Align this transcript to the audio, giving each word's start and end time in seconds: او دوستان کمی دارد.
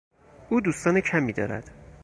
او 0.49 0.61
دوستان 0.61 0.99
کمی 1.01 1.33
دارد. 1.33 1.71